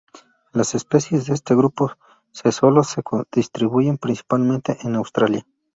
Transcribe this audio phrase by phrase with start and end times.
[0.51, 1.91] Las especies de este grupo
[2.31, 5.45] se solo se distribuyen principalmente en Australia.